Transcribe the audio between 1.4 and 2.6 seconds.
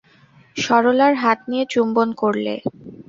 নিয়ে চুম্বন করলে।